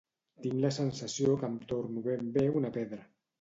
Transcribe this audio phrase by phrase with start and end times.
[0.45, 3.01] Tinc la sensació que em torno ben bé una pedra.